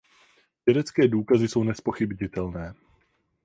[0.65, 2.73] Vědecké důkazy jsou nezpochybnitelné.